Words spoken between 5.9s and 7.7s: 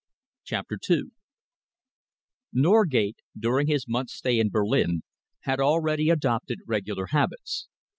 adopted regular habits.